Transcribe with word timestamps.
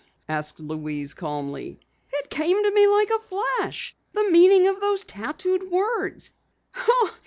asked 0.27 0.59
Louise 0.59 1.13
calmly. 1.13 1.79
"It 2.11 2.31
came 2.31 2.63
to 2.63 2.71
me 2.71 2.87
like 2.87 3.11
a 3.11 3.19
flash 3.19 3.95
the 4.13 4.31
meaning 4.31 4.67
of 4.67 4.81
those 4.81 5.03
tattooed 5.03 5.69
words! 5.69 6.31